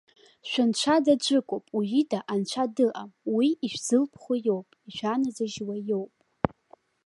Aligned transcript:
Шәынцәа 0.49 0.95
даӡәыкуп, 1.05 1.65
уи 1.75 1.87
ида 2.01 2.19
Анцәа 2.31 2.63
дыҟам; 2.75 3.09
уи 3.35 3.47
ишәзылԥхо 3.65 4.33
иоуп, 4.45 4.67
ишәаназыжьуа 4.89 5.75
иоуп. 5.89 6.13